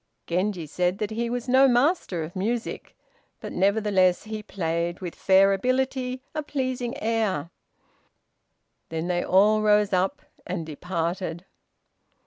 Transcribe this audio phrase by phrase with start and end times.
[0.25, 2.97] Genji said that he was no master of music;
[3.39, 7.51] but, nevertheless, he played, with fair ability, a pleasing air.
[8.89, 11.45] Then they all rose up, and departed.